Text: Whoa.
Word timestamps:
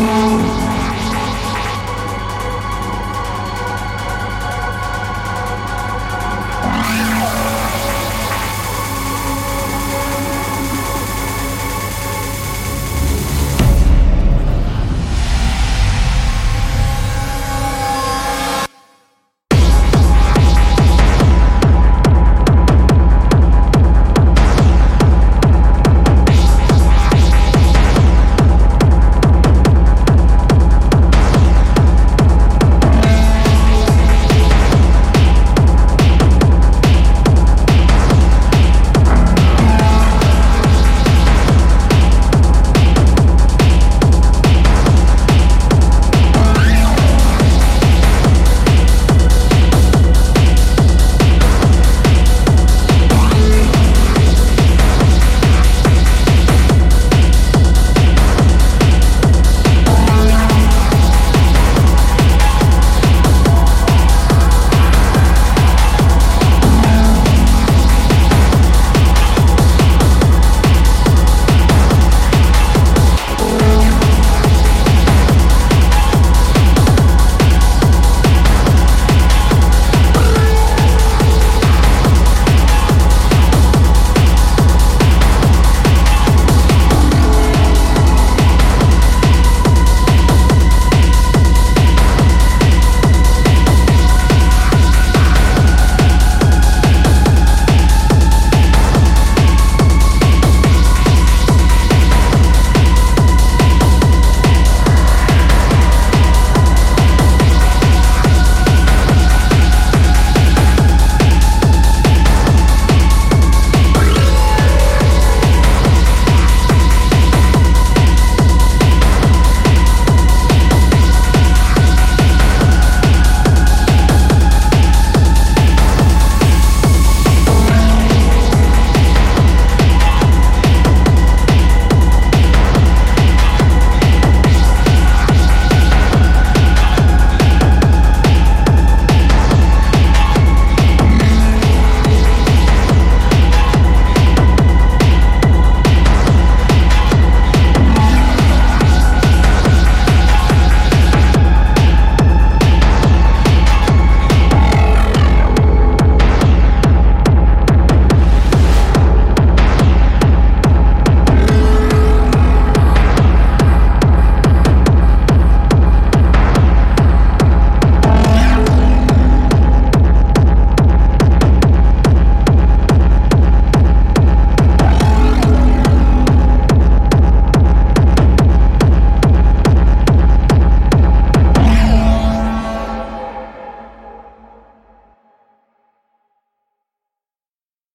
Whoa. 0.00 0.59